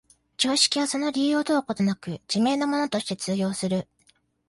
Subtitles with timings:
[0.35, 3.87] 常識はその理由を問うことなく、自明のものとして通用する。